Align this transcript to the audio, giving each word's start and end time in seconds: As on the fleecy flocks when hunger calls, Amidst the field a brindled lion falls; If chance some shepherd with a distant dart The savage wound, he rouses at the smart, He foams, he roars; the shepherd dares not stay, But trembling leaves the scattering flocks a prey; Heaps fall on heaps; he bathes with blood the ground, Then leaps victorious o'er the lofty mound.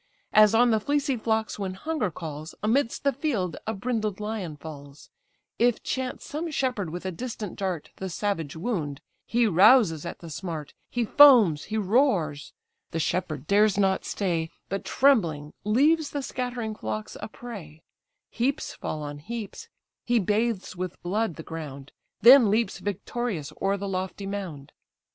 As 0.33 0.55
on 0.55 0.71
the 0.71 0.79
fleecy 0.79 1.15
flocks 1.15 1.59
when 1.59 1.75
hunger 1.75 2.09
calls, 2.09 2.55
Amidst 2.63 3.03
the 3.03 3.13
field 3.13 3.57
a 3.67 3.73
brindled 3.75 4.19
lion 4.19 4.57
falls; 4.57 5.11
If 5.59 5.83
chance 5.83 6.25
some 6.25 6.49
shepherd 6.49 6.89
with 6.89 7.05
a 7.05 7.11
distant 7.11 7.55
dart 7.55 7.91
The 7.97 8.09
savage 8.09 8.55
wound, 8.55 9.01
he 9.27 9.45
rouses 9.45 10.03
at 10.03 10.17
the 10.17 10.31
smart, 10.31 10.73
He 10.89 11.05
foams, 11.05 11.65
he 11.65 11.77
roars; 11.77 12.51
the 12.89 12.99
shepherd 12.99 13.45
dares 13.45 13.77
not 13.77 14.03
stay, 14.03 14.49
But 14.69 14.85
trembling 14.85 15.53
leaves 15.63 16.09
the 16.09 16.23
scattering 16.23 16.73
flocks 16.73 17.15
a 17.21 17.27
prey; 17.27 17.83
Heaps 18.31 18.73
fall 18.73 19.03
on 19.03 19.19
heaps; 19.19 19.69
he 20.03 20.17
bathes 20.17 20.75
with 20.75 20.99
blood 21.03 21.35
the 21.35 21.43
ground, 21.43 21.91
Then 22.21 22.49
leaps 22.49 22.79
victorious 22.79 23.53
o'er 23.61 23.77
the 23.77 23.87
lofty 23.87 24.25
mound. 24.25 24.71